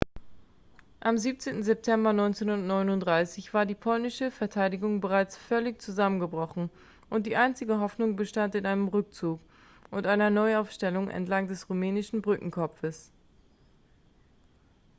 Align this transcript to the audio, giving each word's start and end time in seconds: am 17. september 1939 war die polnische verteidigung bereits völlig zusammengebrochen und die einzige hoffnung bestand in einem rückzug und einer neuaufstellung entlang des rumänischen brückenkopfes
am 0.99 1.15
17. 1.15 1.61
september 1.63 2.09
1939 2.09 3.53
war 3.53 3.67
die 3.67 3.75
polnische 3.75 4.31
verteidigung 4.31 4.99
bereits 4.99 5.37
völlig 5.37 5.79
zusammengebrochen 5.79 6.71
und 7.11 7.27
die 7.27 7.35
einzige 7.35 7.79
hoffnung 7.79 8.15
bestand 8.15 8.55
in 8.55 8.65
einem 8.65 8.87
rückzug 8.87 9.39
und 9.91 10.07
einer 10.07 10.31
neuaufstellung 10.31 11.07
entlang 11.11 11.47
des 11.47 11.69
rumänischen 11.69 12.23
brückenkopfes 12.23 13.11